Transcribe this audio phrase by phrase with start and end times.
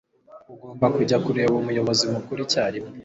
[0.53, 2.93] Ugomba kujya kureba umuyobozi mukuru icyarimwe.